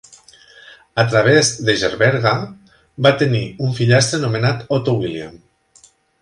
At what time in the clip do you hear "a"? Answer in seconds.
1.01-1.03